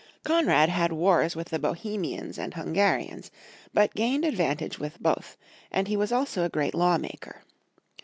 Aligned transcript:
Konrad 0.25 0.69
had 0.69 0.91
wars 0.91 1.35
with 1.35 1.49
the 1.49 1.59
Bohemians 1.59 2.39
and 2.39 2.55
Him 2.55 2.73
garians, 2.73 3.29
but 3.71 3.93
gained 3.93 4.23
the 4.23 4.29
advantage 4.29 4.79
with 4.79 4.99
both, 4.99 5.37
and 5.69 5.87
he 5.87 5.95
was 5.95 6.11
also 6.11 6.43
a 6.43 6.49
great 6.49 6.73
law 6.73 6.97
maker. 6.97 7.43